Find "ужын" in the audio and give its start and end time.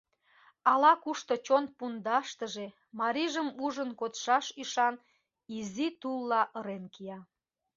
3.65-3.89